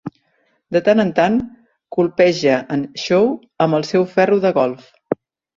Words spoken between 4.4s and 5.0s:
de golf.